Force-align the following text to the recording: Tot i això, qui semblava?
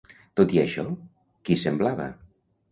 Tot 0.39 0.55
i 0.55 0.61
això, 0.61 0.85
qui 1.51 1.61
semblava? 1.67 2.11